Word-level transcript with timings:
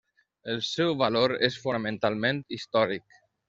El 0.53 0.61
seu 0.67 0.95
valor 1.03 1.35
és 1.49 1.59
fonamentalment 1.67 2.41
històric. 2.59 3.19